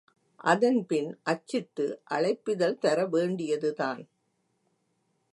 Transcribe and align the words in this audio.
அதன்பின் 0.43 1.09
அச்சிட்டு 1.23 1.85
அழைப்பிதழ் 2.11 2.75
தரவேண்டியதுதான். 2.81 4.01